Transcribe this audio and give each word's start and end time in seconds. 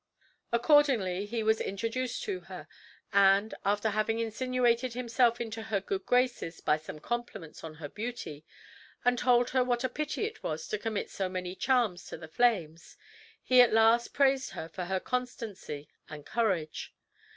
Accordingly 0.51 1.27
he 1.27 1.43
was 1.43 1.61
introduced 1.61 2.23
to 2.23 2.39
her; 2.39 2.67
and, 3.13 3.53
after 3.63 3.91
having 3.91 4.17
insinuated 4.17 4.93
himself 4.95 5.39
into 5.39 5.61
her 5.61 5.79
good 5.79 6.07
graces 6.07 6.59
by 6.59 6.77
some 6.77 6.97
compliments 6.97 7.63
on 7.63 7.75
her 7.75 7.87
beauty 7.87 8.43
and 9.05 9.15
told 9.15 9.51
her 9.51 9.63
what 9.63 9.83
a 9.83 9.89
pity 9.89 10.25
it 10.25 10.41
was 10.41 10.67
to 10.69 10.79
commit 10.79 11.11
so 11.11 11.29
many 11.29 11.53
charms 11.53 12.03
to 12.05 12.17
the 12.17 12.27
flames, 12.27 12.97
he 13.43 13.61
at 13.61 13.73
last 13.73 14.11
praised 14.11 14.53
her 14.53 14.67
for 14.67 14.85
her 14.85 14.99
constancy 14.99 15.87
and 16.09 16.25
courage. 16.25 16.95